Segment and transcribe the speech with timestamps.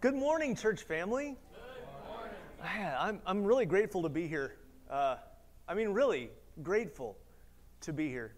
[0.00, 1.36] Good morning, church family.
[2.62, 4.56] Man, I'm, I'm really grateful to be here.
[4.88, 5.16] Uh,
[5.68, 6.30] I mean, really
[6.62, 7.18] grateful
[7.82, 8.34] to be here.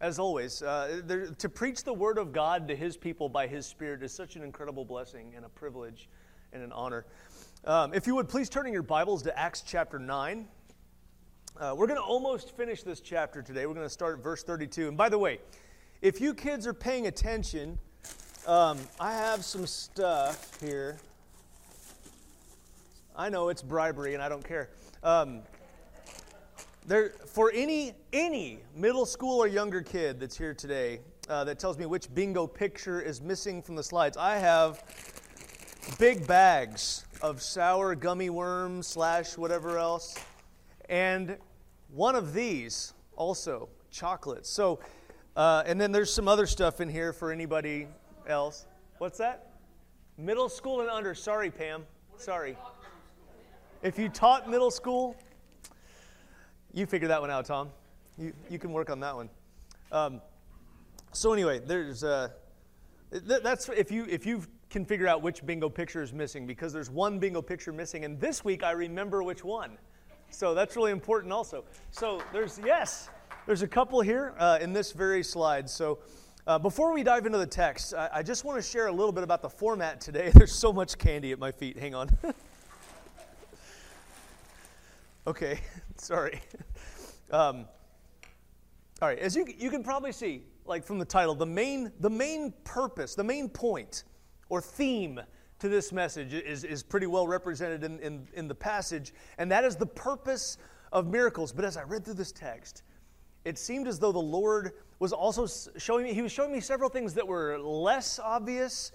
[0.00, 3.66] As always, uh, there, to preach the word of God to his people by his
[3.66, 6.08] Spirit is such an incredible blessing and a privilege
[6.52, 7.04] and an honor.
[7.64, 10.46] Um, if you would please turn in your Bibles to Acts chapter 9.
[11.58, 13.66] Uh, we're going to almost finish this chapter today.
[13.66, 14.86] We're going to start at verse 32.
[14.86, 15.40] And by the way,
[16.00, 17.80] if you kids are paying attention,
[18.46, 20.98] um, I have some stuff here.
[23.14, 24.70] I know it's bribery, and I don't care.
[25.04, 25.42] Um,
[26.86, 31.78] there, for any any middle school or younger kid that's here today uh, that tells
[31.78, 34.82] me which bingo picture is missing from the slides, I have
[35.98, 40.16] big bags of sour gummy worms slash whatever else,
[40.88, 41.36] and
[41.92, 44.48] one of these also chocolates.
[44.50, 44.80] So,
[45.36, 47.86] uh, and then there's some other stuff in here for anybody
[48.28, 48.66] else.
[48.98, 49.52] What's that?
[50.18, 51.14] Middle school and under.
[51.14, 51.84] Sorry, Pam.
[52.16, 52.56] Sorry.
[53.82, 55.16] If you taught middle school,
[56.72, 57.70] you figure that one out, Tom.
[58.16, 59.28] You, you can work on that one.
[59.90, 60.20] Um,
[61.12, 62.28] so anyway, there's uh,
[63.10, 66.72] th- that's if you if you can figure out which bingo picture is missing because
[66.72, 69.76] there's one bingo picture missing, and this week I remember which one.
[70.30, 71.64] So that's really important also.
[71.90, 73.10] So there's yes,
[73.46, 75.68] there's a couple here uh, in this very slide.
[75.68, 75.98] So.
[76.44, 79.12] Uh, before we dive into the text, I, I just want to share a little
[79.12, 80.30] bit about the format today.
[80.34, 81.78] There's so much candy at my feet.
[81.78, 82.10] Hang on.
[85.28, 85.60] okay,
[85.96, 86.40] sorry.
[87.30, 87.66] Um,
[89.00, 92.10] all right, as you, you can probably see, like from the title, the main, the
[92.10, 94.02] main purpose, the main point
[94.48, 95.20] or theme
[95.60, 99.62] to this message is, is pretty well represented in, in, in the passage, and that
[99.62, 100.58] is the purpose
[100.90, 101.52] of miracles.
[101.52, 102.82] But as I read through this text,
[103.44, 106.88] it seemed as though the Lord was also showing me, he was showing me several
[106.88, 108.92] things that were less obvious,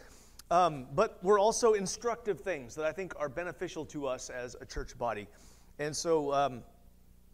[0.50, 4.66] um, but were also instructive things that I think are beneficial to us as a
[4.66, 5.28] church body.
[5.80, 6.64] And so, um,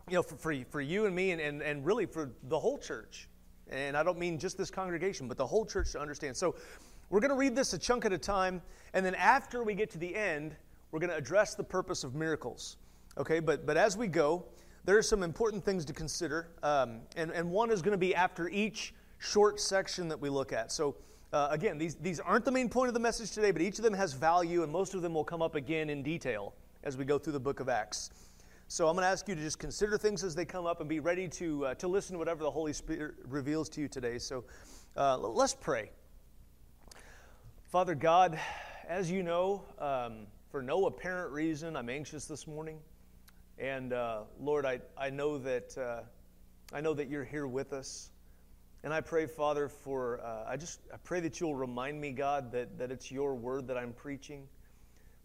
[0.10, 2.78] you know, for, for, for, you and me, and, and, and really for the whole
[2.78, 3.30] church,
[3.70, 6.36] and I don't mean just this congregation, but the whole church to understand.
[6.36, 6.56] So,
[7.10, 8.60] we're going to read this a chunk at a time,
[8.96, 10.56] and then after we get to the end,
[10.90, 12.78] we're going to address the purpose of miracles.
[13.20, 14.46] Okay, but, but as we go,
[14.86, 18.14] there are some important things to consider, um, and, and one is going to be
[18.14, 20.72] after each short section that we look at.
[20.72, 20.96] So,
[21.32, 23.84] uh, again, these, these aren't the main point of the message today, but each of
[23.84, 27.06] them has value, and most of them will come up again in detail as we
[27.06, 28.12] go through the book of Acts.
[28.68, 30.90] So, I'm going to ask you to just consider things as they come up and
[30.90, 34.18] be ready to, uh, to listen to whatever the Holy Spirit reveals to you today.
[34.18, 34.44] So,
[34.98, 35.92] uh, let's pray.
[37.70, 38.38] Father God,
[38.88, 42.80] as you know, um, for no apparent reason, I'm anxious this morning.
[43.58, 46.02] And uh, Lord, I, I know that uh,
[46.74, 48.10] I know that you're here with us.
[48.84, 52.52] And I pray, Father, for uh, I just I pray that you'll remind me, God,
[52.52, 54.48] that, that it's your word that I'm preaching.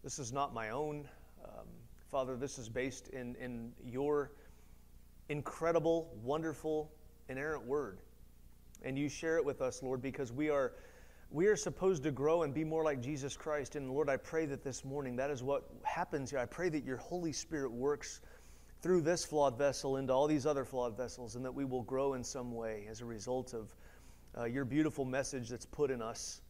[0.03, 1.09] This is not my own.
[1.43, 1.65] Um,
[2.09, 4.31] Father, this is based in, in your
[5.27, 6.91] incredible, wonderful,
[7.27, 7.99] inerrant word.
[8.81, 10.73] And you share it with us, Lord, because we are
[11.31, 13.75] we are supposed to grow and be more like Jesus Christ.
[13.75, 16.39] And Lord, I pray that this morning that is what happens here.
[16.39, 18.21] I pray that your Holy Spirit works
[18.81, 22.15] through this flawed vessel into all these other flawed vessels and that we will grow
[22.15, 23.75] in some way as a result of
[24.37, 26.41] uh, your beautiful message that's put in us.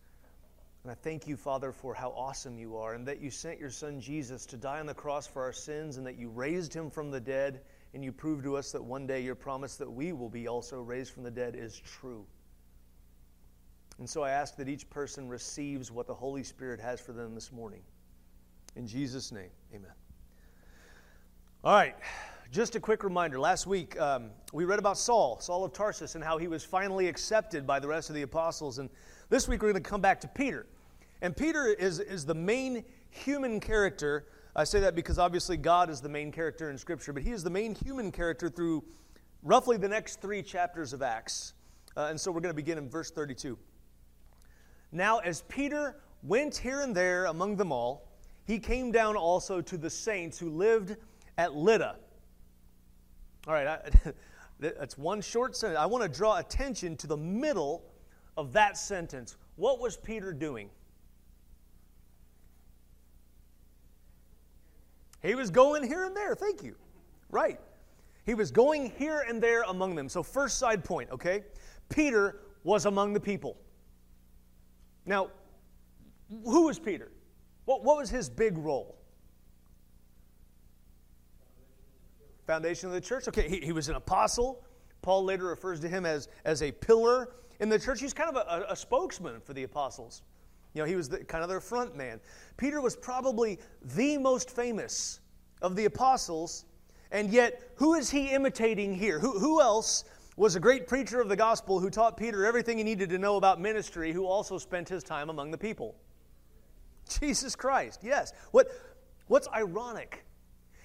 [0.83, 3.71] And I thank you, Father, for how awesome you are and that you sent your
[3.71, 6.89] Son Jesus to die on the cross for our sins and that you raised him
[6.89, 7.61] from the dead
[7.93, 10.79] and you proved to us that one day your promise that we will be also
[10.81, 12.25] raised from the dead is true.
[13.99, 17.35] And so I ask that each person receives what the Holy Spirit has for them
[17.35, 17.81] this morning.
[18.77, 19.91] In Jesus' name, amen.
[21.65, 21.95] All right,
[22.49, 23.37] just a quick reminder.
[23.37, 27.07] Last week, um, we read about Saul, Saul of Tarsus, and how he was finally
[27.09, 28.79] accepted by the rest of the apostles.
[28.79, 28.89] And
[29.27, 30.65] this week, we're going to come back to Peter.
[31.21, 34.27] And Peter is, is the main human character.
[34.55, 37.43] I say that because obviously God is the main character in Scripture, but he is
[37.43, 38.85] the main human character through
[39.43, 41.53] roughly the next three chapters of Acts.
[41.97, 43.57] Uh, and so we're going to begin in verse 32.
[44.91, 48.07] Now, as Peter went here and there among them all,
[48.45, 50.95] he came down also to the saints who lived
[51.37, 51.95] at Lydda.
[53.47, 54.13] All right, I,
[54.59, 55.79] that's one short sentence.
[55.79, 57.83] I want to draw attention to the middle
[58.37, 59.37] of that sentence.
[59.55, 60.69] What was Peter doing?
[65.21, 66.33] He was going here and there.
[66.35, 66.75] Thank you.
[67.29, 67.59] Right.
[68.25, 70.07] He was going here and there among them.
[70.09, 71.43] So, first side point, okay?
[71.89, 73.57] Peter was among the people.
[75.09, 75.31] Now,
[76.29, 77.11] who was Peter?
[77.65, 78.95] What, what was his big role?
[82.45, 83.27] Foundation of the church.
[83.27, 84.63] Okay, he, he was an apostle.
[85.01, 87.29] Paul later refers to him as, as a pillar
[87.59, 87.99] in the church.
[87.99, 90.21] He's kind of a, a spokesman for the apostles.
[90.75, 92.19] You know, he was the, kind of their front man.
[92.57, 93.57] Peter was probably
[93.95, 95.21] the most famous
[95.63, 96.65] of the apostles,
[97.11, 99.17] and yet, who is he imitating here?
[99.17, 100.03] Who, who else
[100.39, 103.35] was a great preacher of the gospel who taught Peter everything he needed to know
[103.35, 105.95] about ministry, who also spent his time among the people?
[107.19, 108.31] Jesus Christ, yes.
[108.51, 108.69] What,
[109.27, 110.23] what's ironic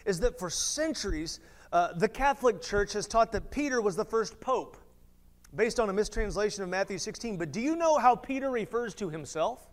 [0.05, 1.39] is that for centuries,
[1.73, 4.77] uh, the Catholic Church has taught that Peter was the first pope,
[5.55, 7.37] based on a mistranslation of Matthew 16.
[7.37, 9.65] But do you know how Peter refers to himself?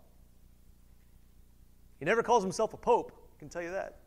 [1.98, 3.98] He never calls himself a pope, I can tell you that.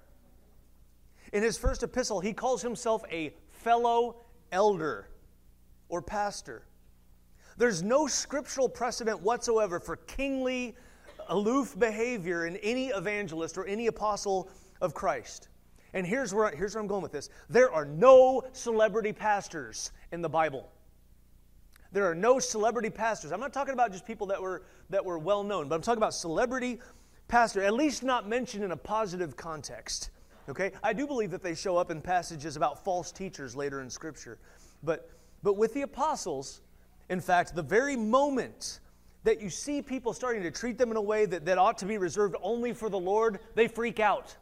[1.33, 4.21] In his first epistle, he calls himself a fellow
[4.53, 5.09] elder
[5.89, 6.65] or pastor.
[7.57, 10.75] There's no scriptural precedent whatsoever for kingly,
[11.29, 14.49] aloof behavior in any evangelist or any apostle
[14.81, 15.49] of Christ.
[15.93, 20.21] And here's where, here's where I'm going with this there are no celebrity pastors in
[20.21, 20.69] the Bible.
[21.91, 23.31] There are no celebrity pastors.
[23.31, 25.99] I'm not talking about just people that were, that were well known, but I'm talking
[25.99, 26.79] about celebrity
[27.29, 30.09] pastor, at least not mentioned in a positive context.
[30.49, 30.71] Okay?
[30.83, 34.39] I do believe that they show up in passages about false teachers later in Scripture.
[34.83, 35.09] But,
[35.45, 36.61] but with the apostles,
[37.07, 38.79] in fact, the very moment
[39.23, 41.85] that you see people starting to treat them in a way that, that ought to
[41.85, 44.35] be reserved only for the Lord, they freak out.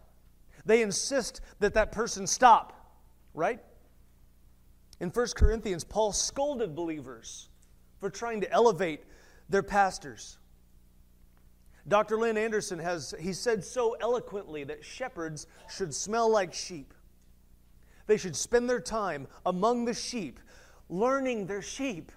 [0.65, 2.95] They insist that that person stop,
[3.33, 3.59] right?
[5.01, 7.49] In 1 Corinthians, Paul scolded believers
[7.99, 9.03] for trying to elevate
[9.49, 10.37] their pastors.
[11.85, 12.15] Dr.
[12.17, 16.93] Lynn Anderson has he said so eloquently that shepherds should smell like sheep.
[18.07, 20.39] They should spend their time among the sheep,
[20.93, 22.11] learning their sheep,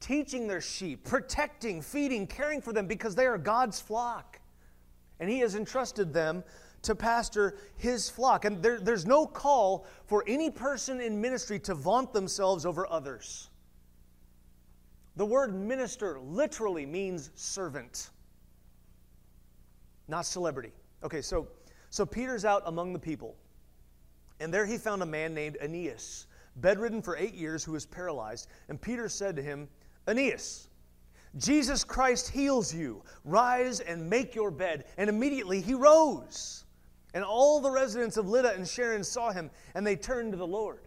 [0.00, 4.40] teaching their sheep, protecting, feeding, caring for them because they are God's flock.
[5.20, 6.44] And he has entrusted them
[6.82, 8.44] to pastor his flock.
[8.44, 13.48] And there, there's no call for any person in ministry to vaunt themselves over others.
[15.16, 18.10] The word minister literally means servant
[20.08, 20.72] not celebrity.
[21.02, 21.48] Okay, so,
[21.90, 23.36] so Peter's out among the people,
[24.40, 28.48] and there he found a man named Aeneas, bedridden for eight years, who was paralyzed.
[28.68, 29.68] And Peter said to him,
[30.06, 30.68] Aeneas,
[31.36, 33.02] Jesus Christ heals you.
[33.24, 34.84] Rise and make your bed.
[34.96, 36.64] And immediately he rose.
[37.14, 40.46] And all the residents of Lydda and Sharon saw him, and they turned to the
[40.46, 40.80] Lord.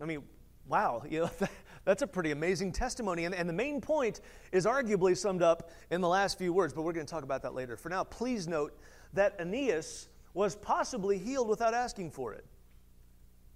[0.00, 0.22] I mean,
[0.68, 1.30] wow, you know,
[1.84, 3.24] That's a pretty amazing testimony.
[3.24, 4.20] And, and the main point
[4.52, 7.42] is arguably summed up in the last few words, but we're going to talk about
[7.42, 7.76] that later.
[7.76, 8.78] For now, please note
[9.14, 12.44] that Aeneas was possibly healed without asking for it.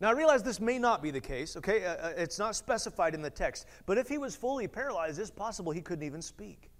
[0.00, 1.84] Now, I realize this may not be the case, okay?
[1.84, 3.66] Uh, uh, it's not specified in the text.
[3.86, 6.70] But if he was fully paralyzed, it's possible he couldn't even speak.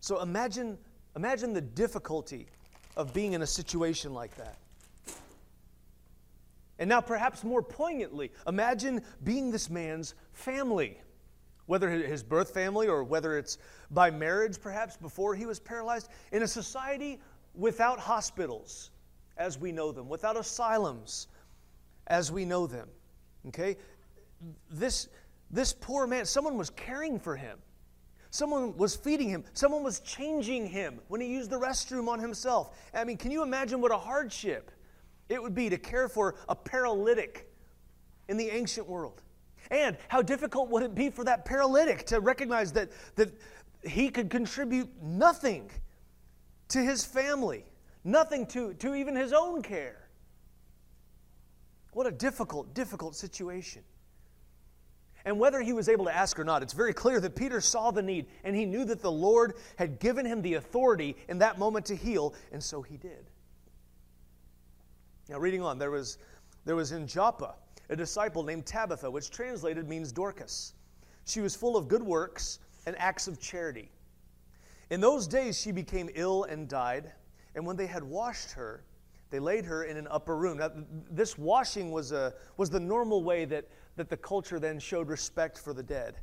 [0.00, 0.76] So imagine,
[1.14, 2.46] imagine the difficulty
[2.96, 4.56] of being in a situation like that.
[6.78, 10.98] And now, perhaps more poignantly, imagine being this man's family,
[11.66, 13.58] whether his birth family or whether it's
[13.90, 17.18] by marriage, perhaps before he was paralyzed, in a society
[17.54, 18.90] without hospitals
[19.38, 21.28] as we know them, without asylums
[22.06, 22.88] as we know them.
[23.48, 23.76] Okay?
[24.70, 25.08] This,
[25.50, 27.58] this poor man, someone was caring for him.
[28.30, 29.44] Someone was feeding him.
[29.54, 32.76] Someone was changing him when he used the restroom on himself.
[32.92, 34.70] I mean, can you imagine what a hardship
[35.28, 37.50] it would be to care for a paralytic
[38.28, 39.22] in the ancient world.
[39.70, 43.32] And how difficult would it be for that paralytic to recognize that, that
[43.82, 45.70] he could contribute nothing
[46.68, 47.64] to his family,
[48.04, 50.05] nothing to, to even his own care?
[51.96, 53.80] What a difficult, difficult situation.
[55.24, 57.90] And whether he was able to ask or not, it's very clear that Peter saw
[57.90, 61.58] the need and he knew that the Lord had given him the authority in that
[61.58, 63.30] moment to heal, and so he did.
[65.30, 66.18] Now, reading on, there was,
[66.66, 67.54] there was in Joppa
[67.88, 70.74] a disciple named Tabitha, which translated means Dorcas.
[71.24, 73.90] She was full of good works and acts of charity.
[74.90, 77.10] In those days, she became ill and died.
[77.54, 78.84] And when they had washed her,
[79.30, 80.58] they laid her in an upper room.
[80.58, 80.70] Now,
[81.10, 83.66] this washing was, a, was the normal way that,
[83.96, 86.16] that the culture then showed respect for the dead.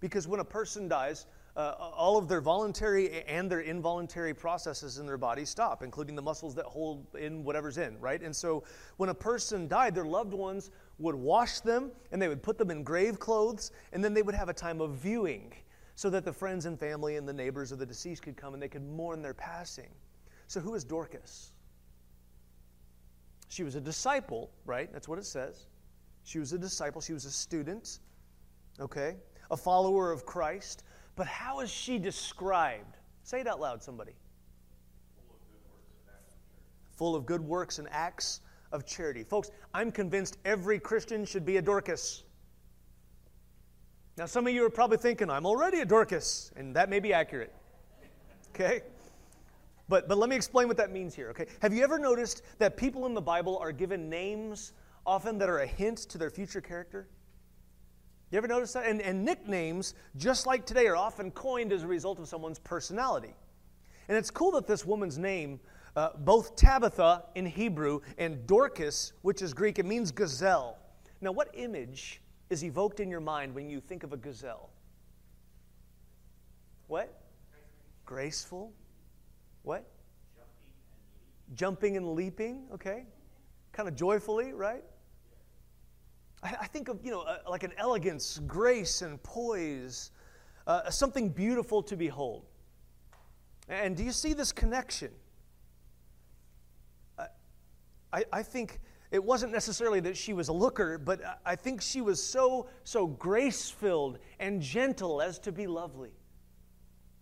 [0.00, 1.26] Because when a person dies,
[1.56, 6.22] uh, all of their voluntary and their involuntary processes in their body stop, including the
[6.22, 8.22] muscles that hold in whatever's in, right?
[8.22, 8.62] And so
[8.98, 12.70] when a person died, their loved ones would wash them and they would put them
[12.70, 15.52] in grave clothes, and then they would have a time of viewing
[15.96, 18.62] so that the friends and family and the neighbors of the deceased could come and
[18.62, 19.90] they could mourn their passing.
[20.46, 21.52] So, who is Dorcas?
[23.50, 24.88] She was a disciple, right?
[24.92, 25.66] That's what it says.
[26.22, 27.98] She was a disciple, she was a student,
[28.78, 29.16] okay?
[29.50, 30.84] A follower of Christ.
[31.16, 32.96] But how is she described?
[33.24, 34.12] Say it out loud, somebody.
[36.92, 38.40] Full of good works and acts
[38.70, 39.24] of charity.
[39.24, 42.22] Folks, I'm convinced every Christian should be a Dorcas.
[44.16, 47.12] Now, some of you are probably thinking, I'm already a Dorcas, and that may be
[47.12, 47.52] accurate.
[48.54, 48.82] Okay?
[49.90, 51.46] But, but let me explain what that means here, okay?
[51.60, 54.72] Have you ever noticed that people in the Bible are given names
[55.04, 57.08] often that are a hint to their future character?
[58.30, 58.86] You ever notice that?
[58.86, 63.34] And, and nicknames, just like today, are often coined as a result of someone's personality.
[64.06, 65.58] And it's cool that this woman's name,
[65.96, 70.78] uh, both Tabitha in Hebrew and Dorcas, which is Greek, it means gazelle.
[71.20, 74.70] Now, what image is evoked in your mind when you think of a gazelle?
[76.86, 77.12] What?
[78.06, 78.72] Graceful.
[79.70, 79.84] What?
[81.54, 83.04] Jumping and leaping, okay.
[83.70, 84.82] Kind of joyfully, right?
[86.42, 90.10] I, I think of, you know, uh, like an elegance, grace, and poise,
[90.66, 92.46] uh, something beautiful to behold.
[93.68, 95.12] And do you see this connection?
[98.12, 98.80] I, I think
[99.12, 103.06] it wasn't necessarily that she was a looker, but I think she was so, so
[103.06, 106.10] grace filled and gentle as to be lovely.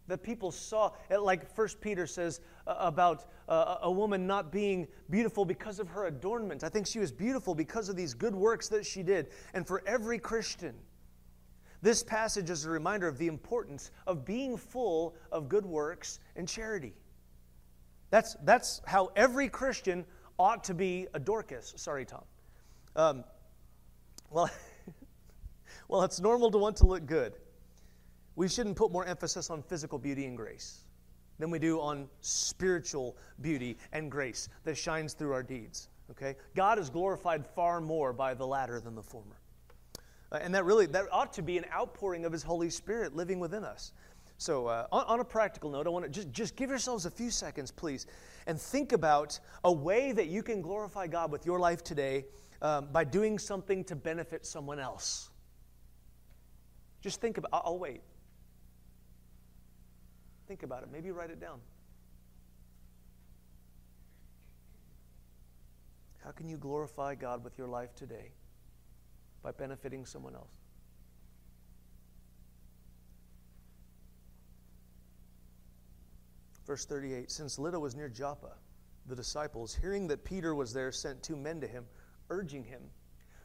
[0.08, 5.44] That people saw, like First Peter says uh, about uh, a woman not being beautiful
[5.44, 6.64] because of her adornment.
[6.64, 9.28] I think she was beautiful because of these good works that she did.
[9.54, 10.74] And for every Christian,
[11.80, 16.48] this passage is a reminder of the importance of being full of good works and
[16.48, 16.94] charity.
[18.10, 20.04] That's, that's how every Christian
[20.38, 21.74] ought to be a Dorcas.
[21.76, 22.24] Sorry, Tom.
[22.96, 23.24] Um,
[24.30, 24.50] well,
[25.88, 27.34] well, it's normal to want to look good.
[28.38, 30.84] We shouldn't put more emphasis on physical beauty and grace
[31.40, 35.88] than we do on spiritual beauty and grace that shines through our deeds.
[36.12, 36.36] Okay?
[36.54, 39.40] God is glorified far more by the latter than the former.
[40.30, 43.40] Uh, and that really that ought to be an outpouring of his Holy Spirit living
[43.40, 43.92] within us.
[44.36, 47.10] So, uh, on, on, a practical note, I want to just, just give yourselves a
[47.10, 48.06] few seconds, please,
[48.46, 52.24] and think about a way that you can glorify God with your life today
[52.62, 55.30] um, by doing something to benefit someone else.
[57.00, 58.02] Just think about I'll wait.
[60.48, 60.88] Think about it.
[60.90, 61.60] Maybe write it down.
[66.24, 68.32] How can you glorify God with your life today
[69.42, 70.56] by benefiting someone else?
[76.66, 78.52] Verse 38 Since Lydda was near Joppa,
[79.06, 81.84] the disciples, hearing that Peter was there, sent two men to him,
[82.30, 82.82] urging him,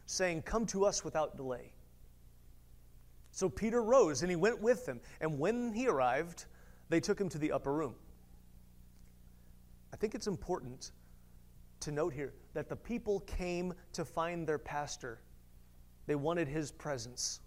[0.06, 1.74] saying, Come to us without delay.
[3.32, 5.02] So Peter rose and he went with them.
[5.20, 6.46] And when he arrived,
[6.90, 7.96] they took him to the upper room.
[9.92, 10.92] I think it's important
[11.82, 15.22] to note here that the people came to find their pastor,
[16.08, 17.42] they wanted his presence.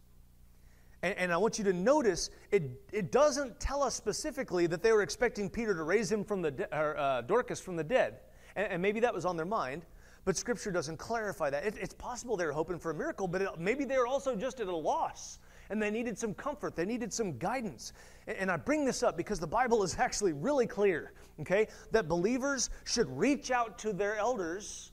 [1.03, 4.93] And, and, I want you to notice it, it doesn't tell us specifically that they
[4.93, 8.21] were expecting Peter to raise him from the de- or, uh, Dorcas from the dead.
[8.57, 9.85] And, and, maybe that was on their mind,
[10.25, 11.67] but Scripture doesn't clarify that.
[11.67, 14.35] It, it's possible they were hoping for a miracle, but it, maybe they were also
[14.35, 15.39] just at a loss
[15.71, 16.77] and they needed some comfort.
[16.77, 17.93] They needed some guidance.
[18.27, 22.71] And, I bring this up because the Bible is actually really clear, okay, that believers
[22.85, 24.93] should reach out to their elders,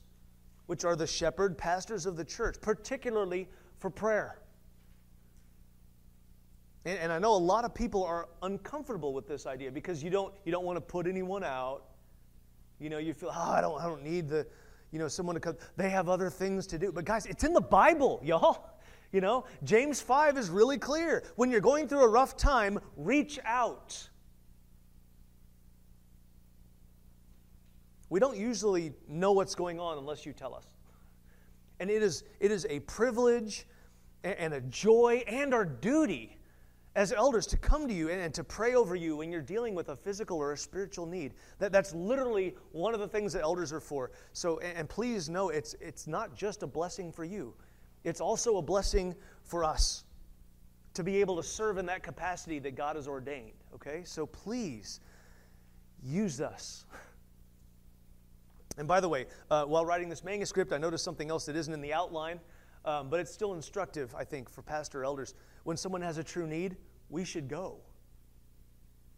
[0.66, 4.38] which are the shepherd pastors of the church, particularly for prayer.
[6.84, 10.10] And, and I know a lot of people are uncomfortable with this idea because you
[10.10, 11.84] don't, you don't want to put anyone out.
[12.78, 14.46] You know, you feel, oh, I don't, I don't need the,
[14.90, 15.56] you know, someone to come.
[15.76, 16.92] They have other things to do.
[16.92, 18.73] But guys, it's in the Bible, y'all.
[19.14, 21.22] You know, James 5 is really clear.
[21.36, 24.08] When you're going through a rough time, reach out.
[28.10, 30.66] We don't usually know what's going on unless you tell us.
[31.78, 33.68] And it is, it is a privilege
[34.24, 36.36] and a joy and our duty
[36.96, 39.90] as elders to come to you and, to pray over you when you're dealing with
[39.90, 41.34] a physical or a spiritual need.
[41.60, 44.10] That, that's literally one of the things that elders are for.
[44.32, 47.54] So, and please know it's, it's not just a blessing for you,
[48.04, 50.04] it's also a blessing for us
[50.94, 53.64] to be able to serve in that capacity that God has ordained.
[53.74, 54.02] Okay?
[54.04, 55.00] So please
[56.02, 56.84] use us.
[58.78, 61.72] And by the way, uh, while writing this manuscript, I noticed something else that isn't
[61.72, 62.40] in the outline,
[62.84, 65.34] um, but it's still instructive, I think, for pastor elders
[65.64, 66.76] when someone has a true need,
[67.08, 67.78] we should go.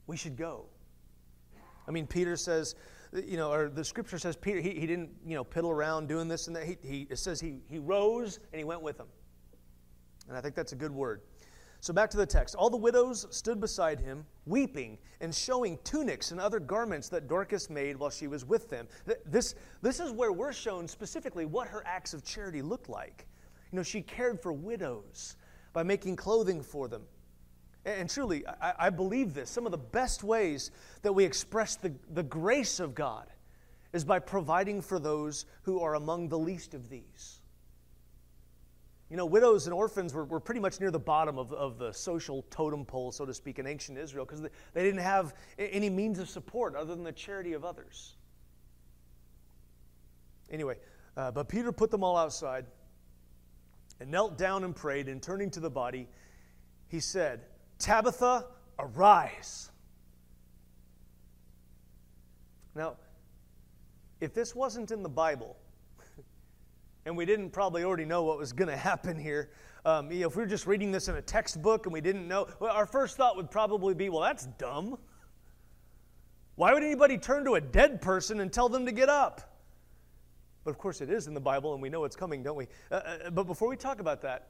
[0.06, 0.66] We should go.
[1.86, 2.74] I mean, Peter says,
[3.24, 6.28] you know, or the scripture says Peter, he, he didn't, you know, piddle around doing
[6.28, 6.64] this and that.
[6.64, 9.08] He, he, it says he, he rose and he went with them.
[10.28, 11.22] And I think that's a good word.
[11.80, 12.54] So back to the text.
[12.54, 17.70] All the widows stood beside him, weeping and showing tunics and other garments that Dorcas
[17.70, 18.88] made while she was with them.
[19.24, 23.26] This, this is where we're shown specifically what her acts of charity looked like.
[23.70, 25.36] You know, she cared for widows
[25.72, 27.02] by making clothing for them.
[27.86, 29.48] And truly, I, believe this.
[29.48, 33.28] Some of the best ways that we express the, the grace of God
[33.92, 37.40] is by providing for those who are among the least of these.
[39.08, 41.92] You know, widows and orphans were, were pretty much near the bottom of, of the
[41.92, 45.88] social totem pole, so to speak, in ancient Israel because they, they didn't have any
[45.88, 48.16] means of support other than the charity of others.
[50.50, 50.74] Anyway,
[51.16, 52.66] uh, but Peter put them all outside
[54.00, 56.08] and knelt down and prayed, and turning to the body,
[56.88, 57.42] he said,
[57.78, 58.46] Tabitha,
[58.78, 59.70] arise.
[62.74, 62.96] Now,
[64.20, 65.56] if this wasn't in the Bible,
[67.06, 69.50] and we didn't probably already know what was going to happen here,
[69.84, 72.72] um, if we were just reading this in a textbook and we didn't know, well,
[72.72, 74.98] our first thought would probably be, well, that's dumb.
[76.56, 79.56] Why would anybody turn to a dead person and tell them to get up?
[80.64, 82.66] But of course, it is in the Bible, and we know it's coming, don't we?
[82.90, 84.48] Uh, uh, but before we talk about that,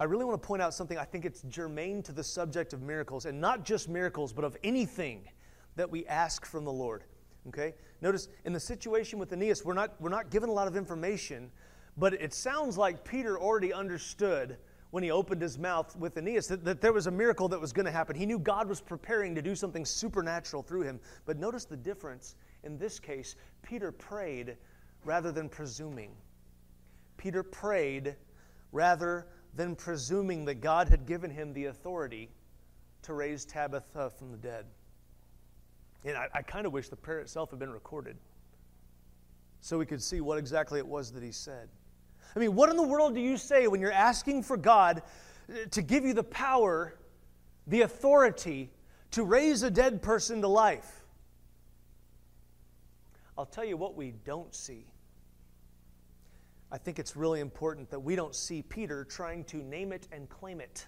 [0.00, 2.82] I really want to point out something I think it's germane to the subject of
[2.82, 5.28] miracles, and not just miracles, but of anything
[5.76, 7.04] that we ask from the Lord.
[7.48, 7.74] Okay?
[8.00, 11.50] Notice in the situation with Aeneas, we're not, we're not given a lot of information,
[11.96, 14.58] but it sounds like Peter already understood
[14.90, 17.72] when he opened his mouth with Aeneas that, that there was a miracle that was
[17.72, 18.14] going to happen.
[18.14, 21.00] He knew God was preparing to do something supernatural through him.
[21.24, 22.36] But notice the difference.
[22.62, 24.56] In this case, Peter prayed
[25.04, 26.10] rather than presuming.
[27.16, 28.16] Peter prayed
[28.70, 32.30] rather than presuming that God had given him the authority
[33.02, 34.64] to raise Tabitha from the dead.
[36.04, 38.16] And I, I kind of wish the prayer itself had been recorded
[39.60, 41.68] so we could see what exactly it was that he said.
[42.34, 45.02] I mean, what in the world do you say when you're asking for God
[45.48, 46.94] uh, to give you the power,
[47.66, 48.70] the authority
[49.12, 51.04] to raise a dead person to life?
[53.38, 54.84] I'll tell you what we don't see.
[56.72, 60.26] I think it's really important that we don't see Peter trying to name it and
[60.30, 60.86] claim it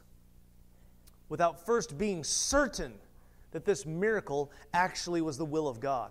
[1.28, 2.94] without first being certain
[3.50, 6.10] that this miracle actually was the will of God.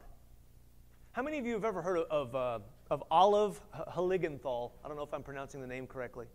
[1.13, 2.59] How many of you have ever heard of, uh,
[2.91, 4.73] of Olive Heiligenthal?
[4.85, 6.27] I don't know if I'm pronouncing the name correctly.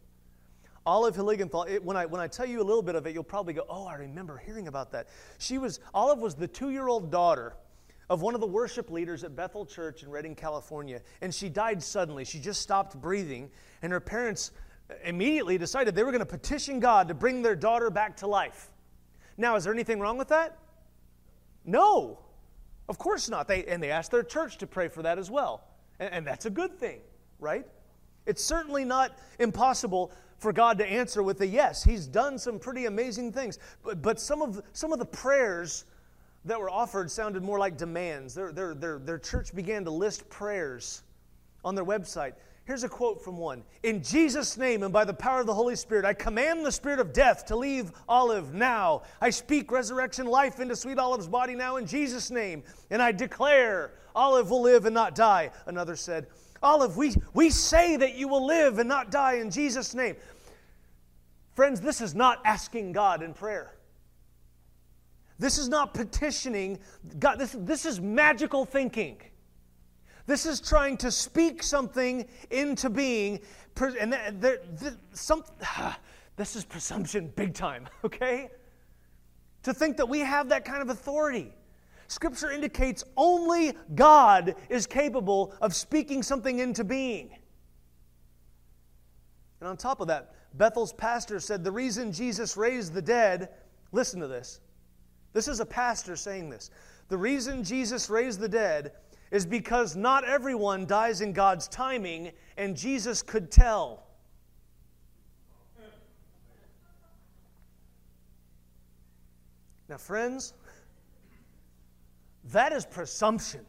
[0.84, 3.22] Olive Heiligenthal, it, when, I, when I tell you a little bit of it, you'll
[3.22, 5.06] probably go, oh, I remember hearing about that.
[5.38, 7.54] She was, Olive was the two year old daughter
[8.10, 11.02] of one of the worship leaders at Bethel Church in Redding, California.
[11.20, 12.24] And she died suddenly.
[12.24, 13.50] She just stopped breathing.
[13.82, 14.52] And her parents
[15.04, 18.70] immediately decided they were going to petition God to bring their daughter back to life.
[19.36, 20.56] Now, is there anything wrong with that?
[21.64, 22.18] No.
[22.88, 23.46] Of course not.
[23.46, 25.62] They, and they asked their church to pray for that as well.
[26.00, 27.00] And, and that's a good thing,
[27.38, 27.66] right?
[28.24, 31.84] It's certainly not impossible for God to answer with a yes.
[31.84, 33.58] He's done some pretty amazing things.
[33.82, 35.84] But, but some, of, some of the prayers
[36.44, 38.34] that were offered sounded more like demands.
[38.34, 41.02] Their, their, their, their church began to list prayers
[41.64, 42.34] on their website.
[42.64, 45.74] Here's a quote from one In Jesus' name and by the power of the Holy
[45.74, 49.02] Spirit, I command the spirit of death to leave Olive now.
[49.22, 53.92] I speak resurrection life into sweet Olive's body now in Jesus' name, and I declare
[54.14, 55.50] Olive will live and not die.
[55.64, 56.26] Another said,
[56.62, 60.16] Olive, we, we say that you will live and not die in Jesus' name.
[61.54, 63.77] Friends, this is not asking God in prayer.
[65.38, 66.78] This is not petitioning
[67.18, 67.38] God.
[67.38, 69.18] This, this is magical thinking.
[70.26, 73.40] This is trying to speak something into being.
[73.80, 74.58] And there,
[75.12, 75.44] some,
[76.36, 78.50] this is presumption big time, okay?
[79.62, 81.54] To think that we have that kind of authority.
[82.08, 87.30] Scripture indicates only God is capable of speaking something into being.
[89.60, 93.50] And on top of that, Bethel's pastor said the reason Jesus raised the dead,
[93.92, 94.60] listen to this,
[95.38, 96.68] this is a pastor saying this.
[97.10, 98.90] The reason Jesus raised the dead
[99.30, 104.08] is because not everyone dies in God's timing, and Jesus could tell.
[109.88, 110.54] Now, friends,
[112.46, 113.64] that is presumption.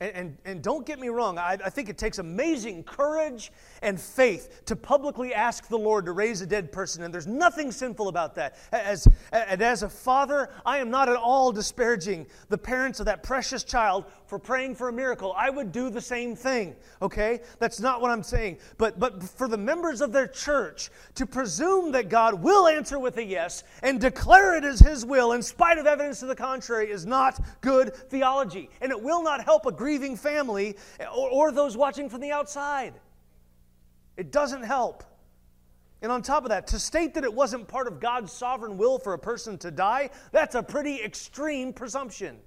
[0.00, 3.98] And, and, and, don't get me wrong, I, I think it takes amazing courage and
[4.00, 8.08] faith to publicly ask the Lord to raise a dead person, and there's nothing sinful
[8.08, 8.56] about that.
[8.72, 13.22] As, and as a father, I am not at all disparaging the parents of that
[13.22, 15.32] precious child for praying for a miracle.
[15.36, 17.40] I would do the same thing, okay?
[17.60, 18.58] That's not what I'm saying.
[18.78, 23.16] But, but for the members of their church to presume that God will answer with
[23.18, 26.90] a yes and declare it as His will in spite of evidence to the contrary
[26.90, 28.70] is not good theology.
[28.80, 30.74] And it will not help a grieving family
[31.14, 32.94] or, or those watching from the outside.
[34.16, 35.04] It doesn't help.
[36.00, 38.98] And on top of that, to state that it wasn't part of God's sovereign will
[38.98, 42.38] for a person to die, that's a pretty extreme presumption.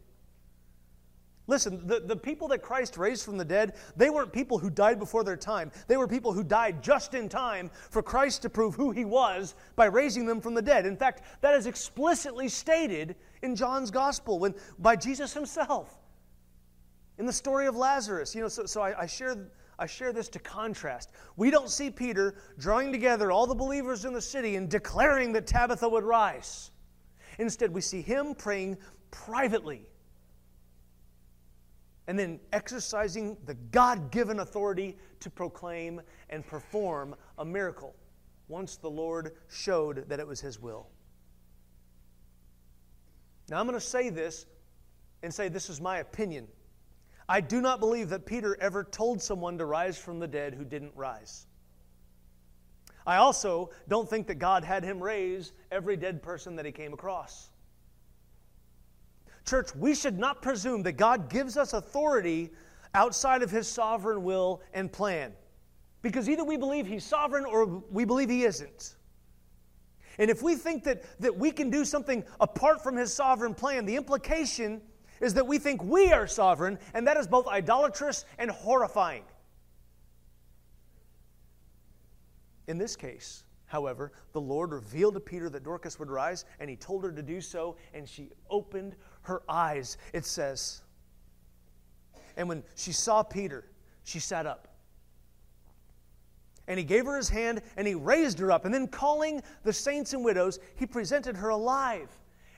[1.46, 4.98] Listen, the, the people that Christ raised from the dead, they weren't people who died
[4.98, 5.72] before their time.
[5.88, 9.54] They were people who died just in time for Christ to prove who he was
[9.76, 10.88] by raising them from the dead.
[10.88, 16.00] In fact, that is explicitly stated in John's gospel when, by Jesus himself.
[17.18, 19.50] In the story of Lazarus, you know, so, so I, I shared
[19.80, 21.12] I share this to contrast.
[21.36, 25.46] We don't see Peter drawing together all the believers in the city and declaring that
[25.46, 26.72] Tabitha would rise.
[27.38, 28.78] Instead, we see him praying
[29.12, 29.88] privately
[32.08, 37.96] and then exercising the God given authority to proclaim and perform a miracle
[38.48, 40.88] once the Lord showed that it was his will.
[43.50, 44.46] Now, I'm going to say this
[45.22, 46.48] and say this is my opinion.
[47.30, 50.64] I do not believe that Peter ever told someone to rise from the dead who
[50.64, 51.46] didn't rise.
[53.06, 56.94] I also don't think that God had him raise every dead person that he came
[56.94, 57.50] across.
[59.46, 62.52] Church, we should not presume that God gives us authority
[62.94, 65.32] outside of his sovereign will and plan.
[66.02, 68.96] Because either we believe he's sovereign or we believe he isn't.
[70.20, 73.86] And if we think that, that we can do something apart from his sovereign plan,
[73.86, 74.82] the implication
[75.22, 79.24] is that we think we are sovereign, and that is both idolatrous and horrifying.
[82.68, 86.76] In this case, however, the Lord revealed to Peter that Dorcas would rise, and he
[86.76, 90.82] told her to do so, and she opened her eyes, it says.
[92.36, 93.66] And when she saw Peter,
[94.04, 94.68] she sat up.
[96.68, 98.66] And he gave her his hand, and he raised her up.
[98.66, 102.10] And then, calling the saints and widows, he presented her alive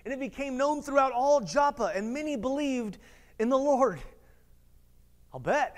[0.05, 2.97] and it became known throughout all Joppa, and many believed
[3.39, 3.99] in the Lord.
[5.33, 5.75] I'll bet.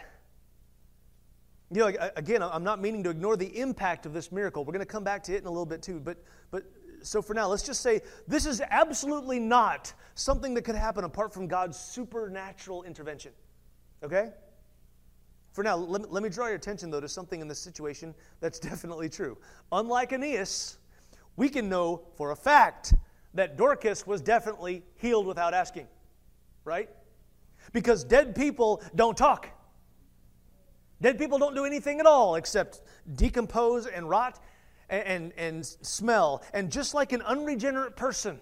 [1.72, 4.66] You know, again, I'm not meaning to ignore the impact of this miracle.
[4.66, 6.00] We're going to come back to it in a little bit too.
[6.00, 6.18] But,
[6.52, 6.64] but
[7.02, 11.34] so for now, let's just say this is absolutely not something that could happen apart
[11.34, 13.32] from God's supernatural intervention.
[14.04, 14.32] Okay?
[15.54, 18.14] For now, let me, let me draw your attention, though, to something in this situation
[18.40, 19.38] that's definitely true.
[19.72, 20.78] Unlike Aeneas,
[21.36, 22.94] we can know for a fact
[23.34, 25.88] that Dorcas was definitely healed without asking,
[26.66, 26.90] right?
[27.74, 29.50] Because dead people don't talk.
[31.02, 32.82] Dead people don't do anything at all except
[33.16, 34.40] decompose and rot
[34.90, 36.44] and, and, and, smell.
[36.54, 38.40] And just like an unregenerate person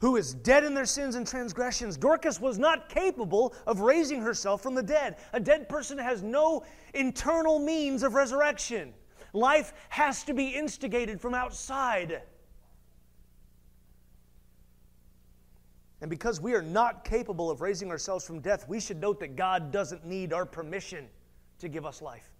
[0.00, 4.62] who is dead in their sins and transgressions, Dorcas was not capable of raising herself
[4.62, 5.16] from the dead.
[5.32, 8.92] A dead person has no internal means of resurrection.
[9.32, 12.22] Life has to be instigated from outside.
[16.04, 19.36] And because we are not capable of raising ourselves from death, we should note that
[19.36, 21.06] God doesn't need our permission
[21.60, 22.30] to give us life.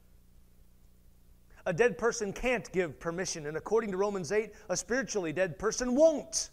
[1.65, 5.95] A dead person can't give permission, and according to Romans 8, a spiritually dead person
[5.95, 6.51] won't,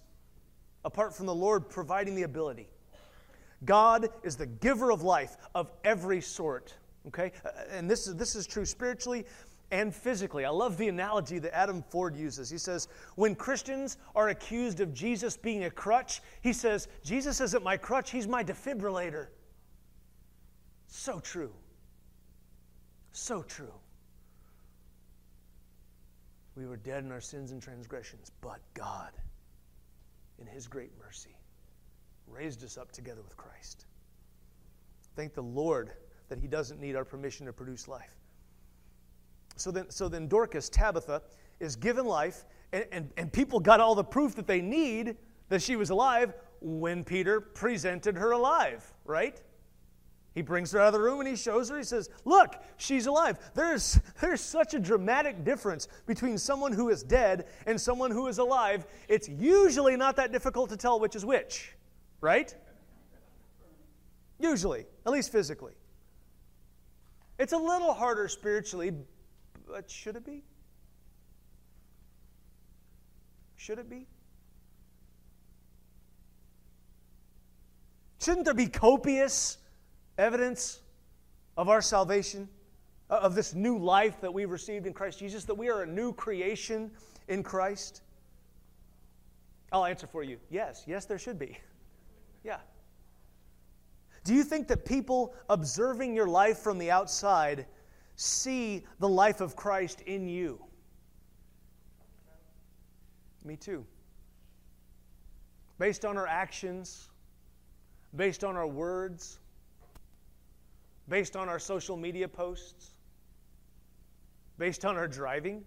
[0.86, 2.70] apart from the Lord providing the ability.
[3.66, 6.74] God is the giver of life of every sort.
[7.08, 7.34] Okay?
[7.44, 9.26] Uh, and this is, this is true spiritually
[9.72, 10.46] and physically.
[10.46, 12.50] I love the analogy that Adam Ford uses.
[12.50, 17.64] He says, when Christians are accused of Jesus being a crutch, he says, Jesus isn't
[17.64, 19.28] my crutch, he's my defibrillator.
[20.88, 21.54] So true.
[23.14, 23.74] So true.
[26.56, 29.12] We were dead in our sins and transgressions, but God,
[30.38, 31.38] in his great mercy,
[32.28, 33.86] raised us up together with Christ.
[35.16, 35.92] Thank the Lord
[36.28, 38.21] that he doesn't need our permission to produce life.
[39.56, 41.22] So then, so then Dorcas, Tabitha,
[41.60, 45.18] is given life, and, and, and people got all the proof that they need
[45.50, 49.42] that she was alive when Peter presented her alive, right?
[50.34, 51.78] He brings her out of the room and he shows her.
[51.78, 53.38] He says, Look, she's alive.
[53.54, 58.38] There's, there's such a dramatic difference between someone who is dead and someone who is
[58.38, 58.86] alive.
[59.10, 61.76] It's usually not that difficult to tell which is which,
[62.22, 62.56] right?
[64.40, 65.74] Usually, at least physically.
[67.38, 68.94] It's a little harder spiritually,
[69.72, 70.44] but should it be?
[73.56, 74.08] Should it be?
[78.20, 79.58] Shouldn't there be copious
[80.18, 80.82] evidence
[81.58, 82.50] of our salvation,
[83.10, 85.88] uh, of this new life that we've received in Christ Jesus, that we are a
[85.88, 86.92] new creation
[87.28, 88.02] in Christ?
[89.72, 90.38] I'll answer for you.
[90.50, 91.58] Yes, yes, there should be.
[92.44, 92.58] Yeah.
[94.24, 97.68] Do you think that people observing your life from the outside
[98.16, 100.64] see the life of Christ in you.
[103.44, 103.86] Me too.
[105.80, 107.10] Based on our actions,
[108.16, 109.40] based on our words,
[111.10, 112.92] based on our social media posts,
[114.58, 115.64] based on our driving.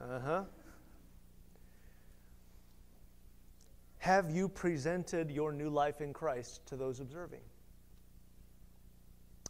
[0.00, 0.42] Uh huh.
[3.98, 7.42] Have you presented your new life in Christ to those observing?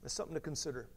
[0.05, 0.89] It's something to consider.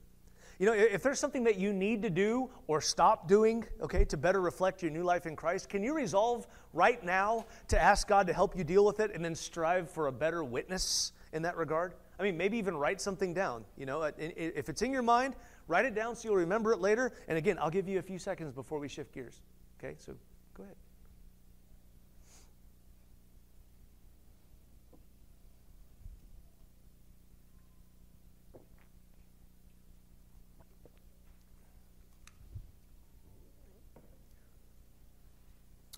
[0.60, 4.18] You know, if there's something that you need to do or stop doing, okay, to
[4.18, 8.28] better reflect your new life in Christ, can you resolve right now to ask God
[8.28, 11.58] to help you deal with it and then strive for a better witness in that
[11.58, 11.96] regard?
[12.20, 13.66] I mean, maybe even write something down.
[13.78, 15.36] You know, if it's in your mind,
[15.68, 17.12] write it down so you'll remember it later.
[17.28, 19.42] And again, I'll give you a few seconds before we shift gears.
[19.80, 20.14] Okay, so
[20.56, 20.76] go ahead.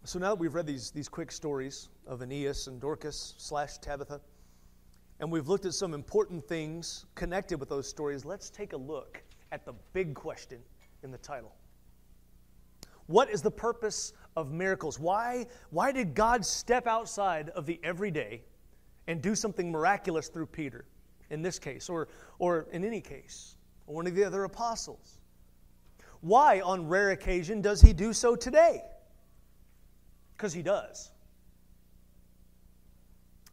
[0.06, 4.22] So now that we've read these, these quick stories of Aeneas and Dorcas slash Tabitha,
[5.20, 9.24] and we've looked at some important things connected with those stories, let's take a look
[9.52, 10.60] at the big question
[11.02, 11.56] in the title.
[13.08, 15.00] What is the purpose of miracles?
[15.00, 18.44] Why, why did God step outside of the everyday
[19.08, 20.86] and do something miraculous through Peter
[21.32, 25.18] in this case, or, or in any case, or one of the other apostles?
[26.22, 28.84] Why, on rare occasion, does he do so today?
[30.36, 31.12] Because he does.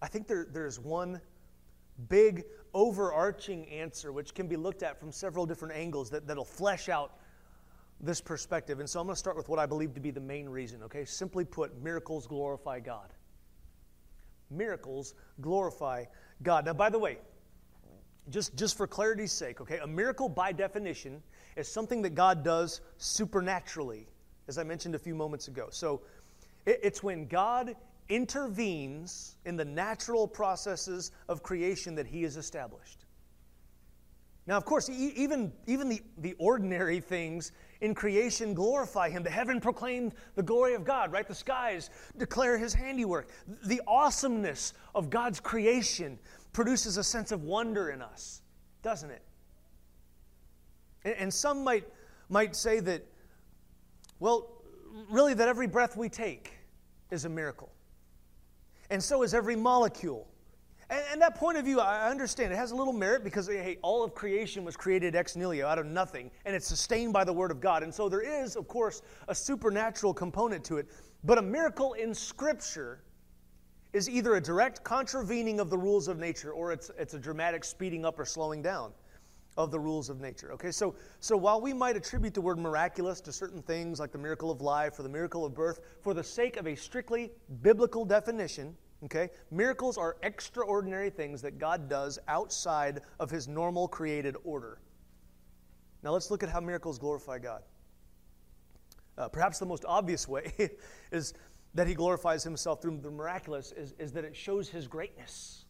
[0.00, 1.20] I think there, there's one
[2.08, 6.88] big overarching answer which can be looked at from several different angles that, that'll flesh
[6.88, 7.12] out
[8.00, 8.80] this perspective.
[8.80, 10.82] And so I'm going to start with what I believe to be the main reason,
[10.82, 11.04] okay?
[11.04, 13.12] Simply put, miracles glorify God.
[14.50, 16.04] Miracles glorify
[16.42, 16.66] God.
[16.66, 17.18] Now, by the way,
[18.30, 21.22] just, just for clarity's sake, okay, a miracle by definition
[21.56, 24.08] is something that God does supernaturally,
[24.48, 25.68] as I mentioned a few moments ago.
[25.70, 26.02] So
[26.66, 27.74] it's when God
[28.08, 33.06] intervenes in the natural processes of creation that He has established.
[34.46, 39.22] Now, of course, even, even the, the ordinary things in creation glorify Him.
[39.22, 41.26] The heaven proclaimed the glory of God, right?
[41.26, 43.28] The skies declare His handiwork.
[43.64, 46.18] The awesomeness of God's creation
[46.52, 48.42] produces a sense of wonder in us,
[48.82, 49.22] doesn't it?
[51.04, 51.86] And, and some might,
[52.28, 53.06] might say that,
[54.18, 54.61] well,
[55.10, 56.52] really that every breath we take
[57.10, 57.70] is a miracle.
[58.90, 60.28] And so is every molecule.
[60.90, 62.52] And, and, that point of view, I understand.
[62.52, 65.78] It has a little merit because hey, all of creation was created ex nihilo, out
[65.78, 67.82] of nothing, and it's sustained by the Word of God.
[67.82, 70.88] And so there is, of course, a supernatural component to it.
[71.24, 73.02] But a miracle in Scripture
[73.92, 77.64] is either a direct contravening of the rules of nature or it's, it's a dramatic
[77.64, 78.92] speeding up or slowing down
[79.56, 80.52] of the rules of nature.
[80.52, 84.18] Okay, so, so while we might attribute the word miraculous to certain things like the
[84.18, 88.04] miracle of life or the miracle of birth, for the sake of a strictly biblical
[88.04, 94.78] definition, okay, miracles are extraordinary things that God does outside of his normal created order.
[96.02, 97.62] Now let's look at how miracles glorify God.
[99.18, 100.52] Uh, perhaps the most obvious way
[101.12, 101.34] is
[101.74, 105.61] that he glorifies himself through the miraculous is, is that it shows his greatness.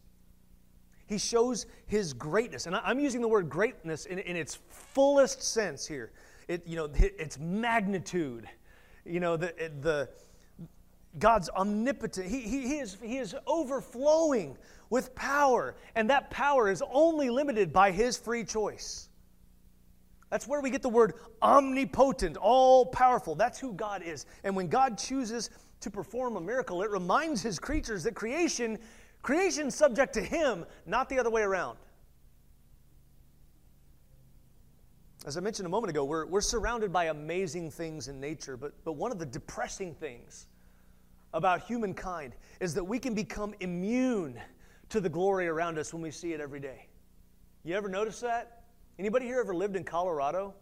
[1.13, 2.65] He shows his greatness.
[2.65, 6.11] And I'm using the word greatness in, in its fullest sense here.
[6.47, 8.49] It, you know, its magnitude.
[9.05, 10.09] You know, the, the
[11.19, 12.27] God's omnipotent.
[12.27, 14.57] He, he, he, is, he is overflowing
[14.89, 19.09] with power, and that power is only limited by his free choice.
[20.31, 23.35] That's where we get the word omnipotent, all powerful.
[23.35, 24.25] That's who God is.
[24.43, 28.79] And when God chooses to perform a miracle, it reminds his creatures that creation
[29.23, 31.77] Creation's subject to Him, not the other way around.
[35.25, 38.73] As I mentioned a moment ago, we're, we're surrounded by amazing things in nature, but,
[38.83, 40.47] but one of the depressing things
[41.33, 44.39] about humankind is that we can become immune
[44.89, 46.87] to the glory around us when we see it every day.
[47.63, 48.63] You ever notice that?
[48.99, 50.53] Anybody here ever lived in Colorado?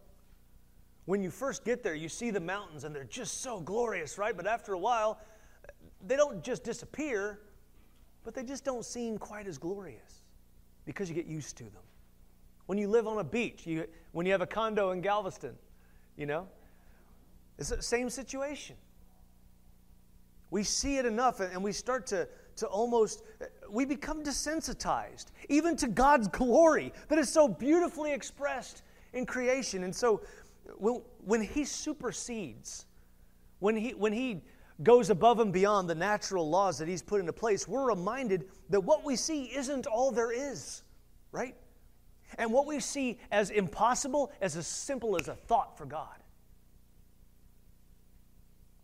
[1.06, 4.36] When you first get there, you see the mountains and they're just so glorious, right?
[4.36, 5.18] But after a while,
[6.06, 7.40] they don't just disappear,
[8.24, 10.22] but they just don't seem quite as glorious
[10.84, 11.82] because you get used to them.
[12.66, 15.56] When you live on a beach, you, when you have a condo in Galveston,
[16.16, 16.46] you know,
[17.58, 18.76] it's the same situation.
[20.50, 23.22] We see it enough and we start to, to almost,
[23.70, 28.82] we become desensitized, even to God's glory that is so beautifully expressed
[29.12, 29.84] in creation.
[29.84, 30.20] And so
[30.76, 32.86] when, when He supersedes,
[33.60, 34.42] when He, when he
[34.82, 38.80] goes above and beyond the natural laws that He's put into place, we're reminded that
[38.80, 40.82] what we see isn't all there is,
[41.30, 41.54] right?
[42.38, 46.16] And what we see as impossible as as simple as a thought for God.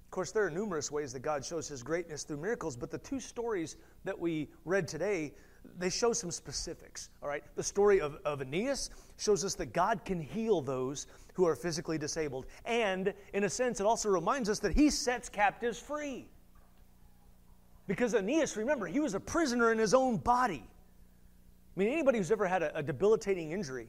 [0.08, 2.98] Of course, there are numerous ways that God shows His greatness through miracles, but the
[2.98, 5.34] two stories that we read today,
[5.78, 7.10] they show some specifics.
[7.22, 11.46] All right, the story of, of Aeneas shows us that God can heal those who
[11.46, 12.46] are physically disabled.
[12.64, 16.26] And in a sense, it also reminds us that he sets captives free.
[17.86, 20.64] Because Aeneas, remember, he was a prisoner in his own body.
[21.76, 23.88] I mean, anybody who's ever had a, a debilitating injury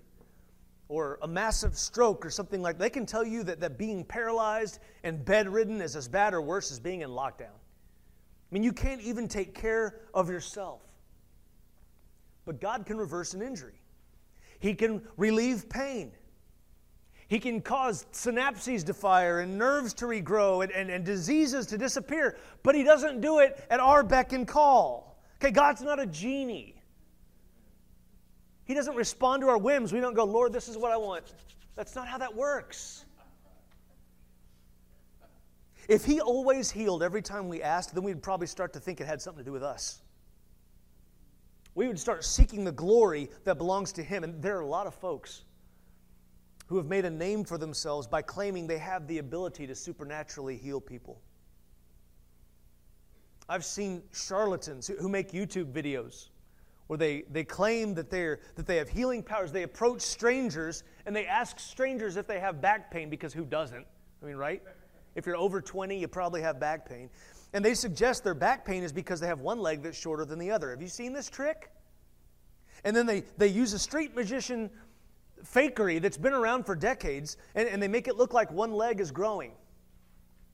[0.88, 4.04] or a massive stroke or something like that, they can tell you that, that being
[4.04, 7.50] paralyzed and bedridden is as bad or worse as being in lockdown.
[7.50, 10.82] I mean, you can't even take care of yourself.
[12.50, 13.80] But God can reverse an injury.
[14.60, 16.12] He can relieve pain.
[17.28, 21.78] He can cause synapses to fire and nerves to regrow and, and, and diseases to
[21.78, 25.22] disappear, but He doesn't do it at our beck and call.
[25.36, 26.82] Okay, God's not a genie.
[28.66, 29.94] He doesn't respond to our whims.
[29.94, 31.32] We don't go, Lord, this is what I want.
[31.76, 33.06] That's not how that works.
[35.88, 39.06] If He always healed every time we asked, then we'd probably start to think it
[39.06, 40.02] had something to do with us.
[41.80, 44.26] We would start seeking the glory that belongs to Him.
[44.26, 45.46] And there are a lot of folks
[46.68, 50.58] who have made a name for themselves by claiming they have the ability to supernaturally
[50.58, 51.22] heal people.
[53.48, 56.28] I've seen charlatans who make YouTube videos
[56.88, 59.54] where they, they claim that, they're, that they have healing powers.
[59.54, 63.86] They approach strangers and they ask strangers if they have back pain because who doesn't?
[64.22, 64.62] I mean, right?
[65.16, 67.10] If you're over 20, you probably have back pain.
[67.54, 70.38] And they suggest their back pain is because they have one leg that's shorter than
[70.40, 70.70] the other.
[70.70, 71.72] Have you seen this trick?
[72.84, 74.70] And then they, they use a street magician
[75.44, 79.00] fakery that's been around for decades, and, and they make it look like one leg
[79.00, 79.54] is growing.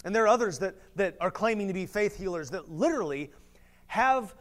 [0.05, 3.31] And there are others that, that are claiming to be faith healers that literally
[3.88, 4.36] have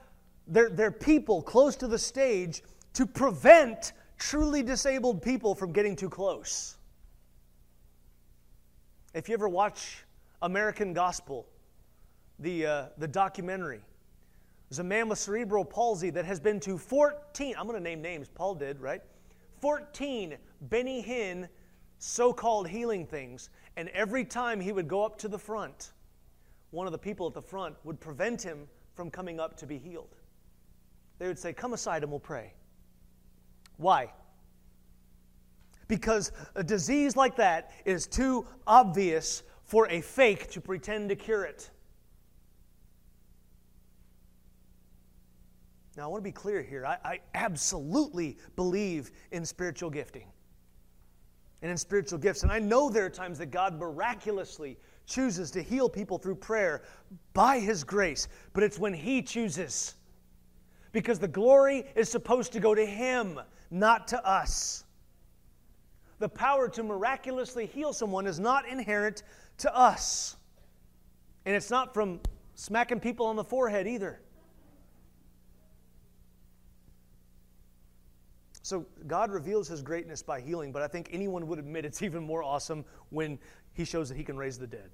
[0.47, 2.63] their, their people close to the stage
[2.93, 6.77] to prevent truly disabled people from getting too close.
[9.15, 10.05] If you ever watch
[10.43, 11.47] American Gospel,
[12.39, 13.81] the, uh, the documentary,
[14.69, 18.03] there's a man with cerebral palsy that has been to 14, I'm going to name
[18.03, 19.03] names, Paul did, right?
[19.61, 21.49] 14 Benny Hinn
[21.99, 25.93] so called healing things, and every time he would go up to the front,
[26.71, 29.79] one of the people at the front would prevent him from coming up to be
[29.79, 30.17] healed.
[31.19, 32.53] They would say, Come aside and we'll pray.
[33.77, 34.13] Why?
[35.89, 41.45] Because a disease like that is too obvious for a fake to pretend to cure
[41.45, 41.71] it.
[45.97, 46.85] Now, I want to be clear here.
[46.85, 50.27] I, I, absolutely believe in spiritual gifting
[51.63, 52.43] and in spiritual gifts.
[52.43, 54.77] And I know there are times that God miraculously
[55.07, 56.83] chooses to heal people through prayer
[57.33, 59.95] by His grace, but it's when He chooses.
[60.93, 64.85] Because the glory is supposed to go to Him, not to us.
[66.19, 69.23] The power to miraculously heal someone is not inherent
[69.59, 70.37] to us.
[71.47, 72.21] And it's not from
[72.55, 74.21] smacking people on the forehead either.
[78.65, 82.23] So God reveals his greatness by healing, but I think anyone would admit it's even
[82.23, 83.39] more awesome when
[83.75, 84.91] he shows that he can raise the dead.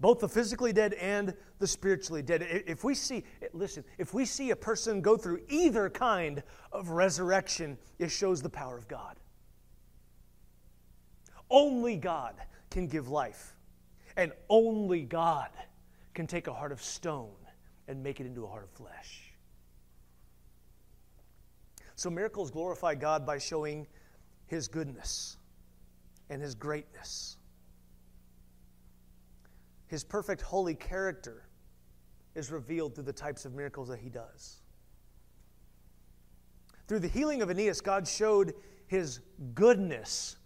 [0.00, 2.64] Both the physically dead and the spiritually dead.
[2.66, 6.42] If we see, listen, if we see a person go through either kind
[6.72, 9.16] of resurrection, it shows the power of God.
[11.48, 12.34] Only God
[12.70, 13.54] can give life,
[14.16, 15.50] and only God
[16.14, 17.36] can take a heart of stone
[17.86, 19.29] and make it into a heart of flesh.
[22.00, 23.86] So miracles glorify God by showing
[24.46, 25.36] his goodness
[26.30, 27.36] and his greatness.
[29.86, 31.46] His perfect holy character
[32.34, 34.62] is revealed through the types of miracles that he does.
[36.88, 38.54] Through the healing of Aeneas, God showed
[38.86, 39.20] his
[39.52, 40.38] goodness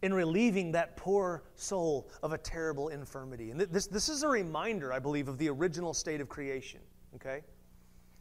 [0.00, 3.50] in relieving that poor soul of a terrible infirmity.
[3.50, 6.80] And this, this is a reminder, I believe, of the original state of creation.
[7.14, 7.42] Okay?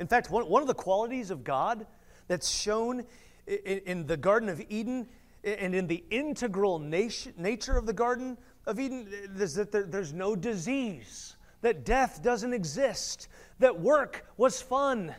[0.02, 1.88] In fact, one, one of the qualities of God
[2.28, 3.06] that's shown
[3.48, 5.08] in, in the Garden of Eden
[5.44, 9.08] and in the integral nature of the Garden of Eden
[9.38, 13.28] is that there, there's no disease, that death doesn't exist,
[13.60, 15.14] that work was fun.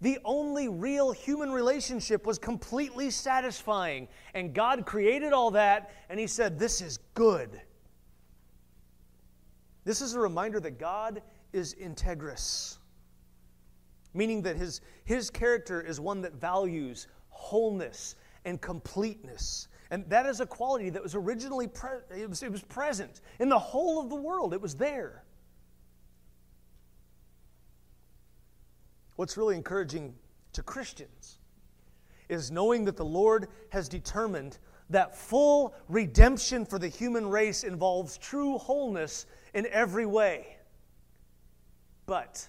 [0.00, 4.08] The only real human relationship was completely satisfying.
[4.34, 7.60] And God created all that, and He said, This is good.
[9.84, 12.78] This is a reminder that God is integrous
[14.14, 19.68] meaning that his, his character is one that values wholeness and completeness.
[19.90, 23.48] And that is a quality that was originally pre- it was, it was present in
[23.48, 24.54] the whole of the world.
[24.54, 25.24] It was there.
[29.16, 30.14] What's really encouraging
[30.54, 31.38] to Christians
[32.28, 34.58] is knowing that the Lord has determined
[34.90, 40.56] that full redemption for the human race involves true wholeness in every way.
[42.06, 42.48] But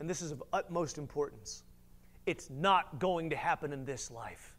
[0.00, 1.62] and this is of utmost importance,
[2.26, 4.56] it's not going to happen in this life.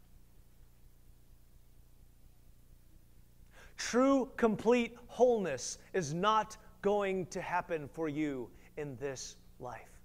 [3.76, 10.00] True, complete wholeness is not going to happen for you in this life,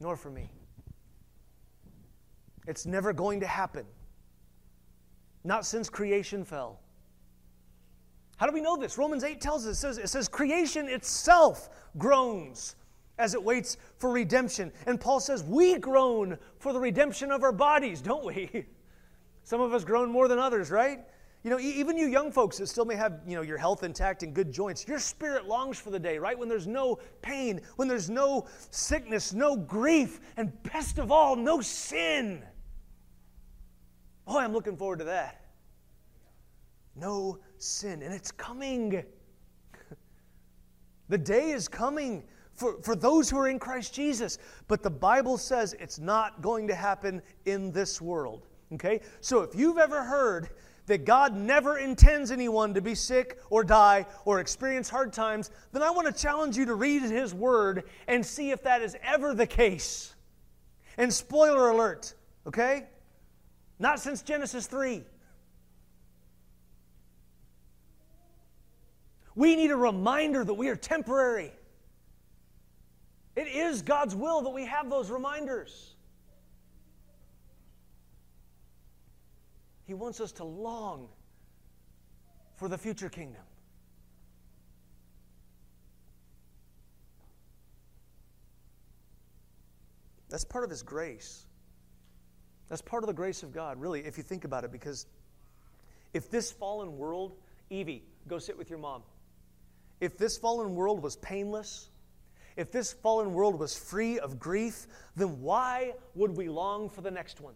[0.00, 0.50] nor for me.
[2.66, 3.84] It's never going to happen.
[5.44, 6.80] Not since creation fell.
[8.36, 8.96] How do we know this?
[8.96, 12.76] Romans 8 tells us it says, it says creation itself groans
[13.20, 14.72] as it waits for redemption.
[14.86, 18.66] And Paul says, We groan for the redemption of our bodies, don't we?
[19.44, 21.00] Some of us groan more than others, right?
[21.42, 24.22] You know, even you young folks that still may have, you know, your health intact
[24.22, 26.38] and good joints, your spirit longs for the day, right?
[26.38, 31.62] When there's no pain, when there's no sickness, no grief, and best of all, no
[31.62, 32.42] sin.
[34.26, 35.46] Oh, I'm looking forward to that.
[36.94, 39.02] No sin, and it's coming.
[41.08, 42.24] the day is coming
[42.60, 44.38] for, for those who are in Christ Jesus,
[44.68, 48.46] but the Bible says it's not going to happen in this world.
[48.74, 49.00] Okay?
[49.22, 50.50] So if you've ever heard
[50.86, 55.82] that God never intends anyone to be sick or die or experience hard times, then
[55.82, 59.32] I want to challenge you to read His Word and see if that is ever
[59.34, 60.14] the case.
[60.98, 62.12] And spoiler alert,
[62.46, 62.88] okay?
[63.78, 65.02] Not since Genesis 3.
[69.34, 71.52] We need a reminder that we are temporary.
[73.40, 75.94] It is God's will that we have those reminders.
[79.86, 81.08] He wants us to long
[82.56, 83.40] for the future kingdom.
[90.28, 91.46] That's part of His grace.
[92.68, 95.06] That's part of the grace of God, really, if you think about it, because
[96.12, 97.36] if this fallen world,
[97.70, 99.02] Evie, go sit with your mom.
[100.02, 101.89] If this fallen world was painless,
[102.56, 104.86] if this fallen world was free of grief,
[105.16, 107.54] then why would we long for the next one?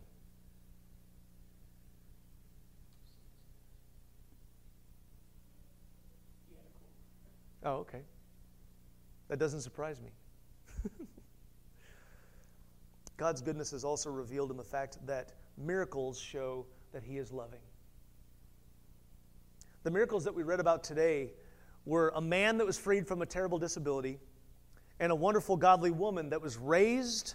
[7.65, 8.03] Oh, okay.
[9.29, 10.11] That doesn't surprise me.
[13.17, 17.61] God's goodness is also revealed in the fact that miracles show that He is loving.
[19.83, 21.31] The miracles that we read about today
[21.87, 24.19] were a man that was freed from a terrible disability
[25.01, 27.35] and a wonderful godly woman that was raised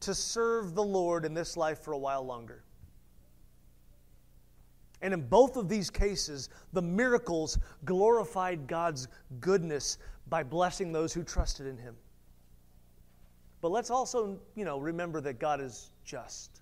[0.00, 2.64] to serve the Lord in this life for a while longer.
[5.02, 9.08] And in both of these cases, the miracles glorified God's
[9.40, 9.98] goodness
[10.28, 11.96] by blessing those who trusted in him.
[13.60, 16.59] But let's also, you know, remember that God is just.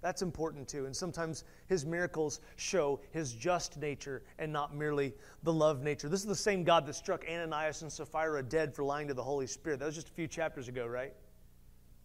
[0.00, 0.86] That's important too.
[0.86, 6.08] And sometimes his miracles show his just nature and not merely the love nature.
[6.08, 9.22] This is the same God that struck Ananias and Sapphira dead for lying to the
[9.22, 9.80] Holy Spirit.
[9.80, 11.12] That was just a few chapters ago, right?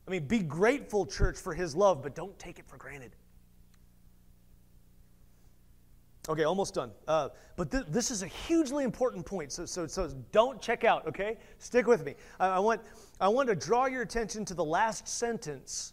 [0.07, 3.15] I mean, be grateful, church, for his love, but don't take it for granted.
[6.27, 6.91] Okay, almost done.
[7.07, 11.05] Uh, but th- this is a hugely important point, so, so, so don't check out,
[11.05, 11.37] okay?
[11.57, 12.15] Stick with me.
[12.39, 12.81] I, I, want,
[13.19, 15.92] I want to draw your attention to the last sentence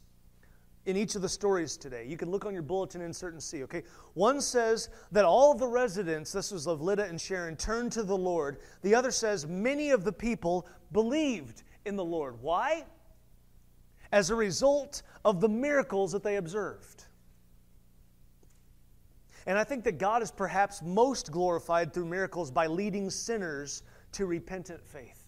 [0.87, 2.07] in each of the stories today.
[2.07, 3.83] You can look on your bulletin insert and see, okay?
[4.15, 8.17] One says that all the residents, this was of Lydda and Sharon, turned to the
[8.17, 8.59] Lord.
[8.83, 12.41] The other says many of the people believed in the Lord.
[12.41, 12.85] Why?
[14.11, 17.05] As a result of the miracles that they observed.
[19.47, 24.27] And I think that God is perhaps most glorified through miracles by leading sinners to
[24.27, 25.20] repentant faith.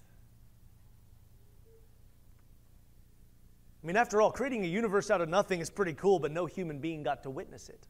[3.83, 6.47] I mean, after all, creating a universe out of nothing is pretty cool, but no
[6.47, 7.89] human being got to witness it,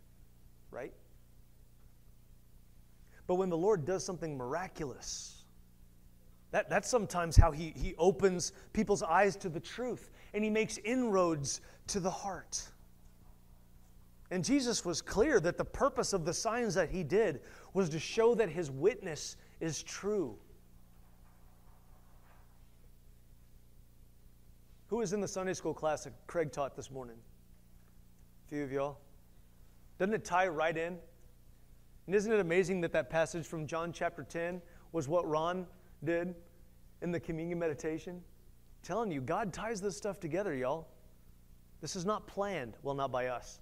[0.70, 0.94] right?
[3.26, 5.44] But when the Lord does something miraculous,
[6.50, 10.78] that, that's sometimes how he, he opens people's eyes to the truth and he makes
[10.78, 12.62] inroads to the heart.
[14.30, 17.40] And Jesus was clear that the purpose of the signs that he did
[17.74, 20.38] was to show that his witness is true.
[24.92, 27.16] Who was in the Sunday school class that Craig taught this morning?
[28.44, 28.98] A few of y'all.
[29.98, 30.98] Doesn't it tie right in?
[32.06, 34.60] And isn't it amazing that that passage from John chapter 10
[34.92, 35.66] was what Ron
[36.04, 36.34] did
[37.00, 38.16] in the communion meditation?
[38.16, 40.88] I'm telling you, God ties this stuff together, y'all.
[41.80, 42.76] This is not planned.
[42.82, 43.60] Well, not by us.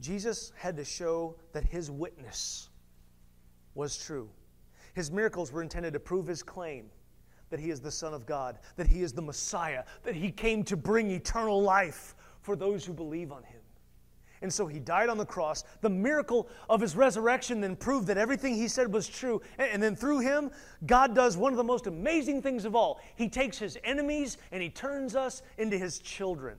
[0.00, 2.70] Jesus had to show that his witness
[3.76, 4.28] was true.
[4.94, 6.90] His miracles were intended to prove his claim
[7.50, 10.64] that he is the Son of God, that he is the Messiah, that he came
[10.64, 13.60] to bring eternal life for those who believe on him.
[14.42, 15.64] And so he died on the cross.
[15.82, 19.42] The miracle of his resurrection then proved that everything he said was true.
[19.58, 20.50] And then through him,
[20.86, 23.00] God does one of the most amazing things of all.
[23.16, 26.56] He takes his enemies and he turns us into his children.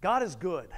[0.00, 0.70] God is good.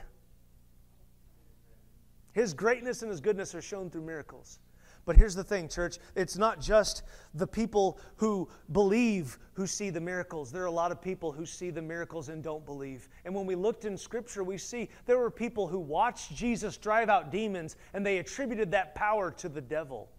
[2.37, 4.59] His greatness and His goodness are shown through miracles.
[5.07, 10.01] But here's the thing, church it's not just the people who believe who see the
[10.01, 10.51] miracles.
[10.51, 13.09] There are a lot of people who see the miracles and don't believe.
[13.25, 17.09] And when we looked in Scripture, we see there were people who watched Jesus drive
[17.09, 20.11] out demons and they attributed that power to the devil.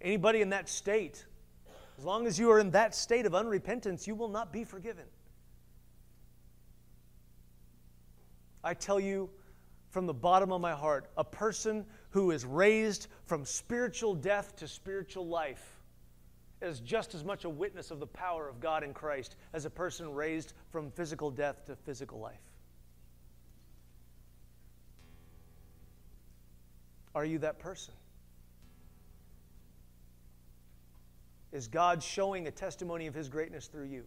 [0.00, 1.24] Anybody in that state,
[1.98, 5.04] as long as you are in that state of unrepentance, you will not be forgiven.
[8.64, 9.30] I tell you
[9.90, 14.68] from the bottom of my heart, a person who is raised from spiritual death to
[14.68, 15.76] spiritual life
[16.60, 19.70] is just as much a witness of the power of God in Christ as a
[19.70, 22.40] person raised from physical death to physical life.
[27.14, 27.94] Are you that person?
[31.52, 34.04] Is God showing a testimony of His greatness through you?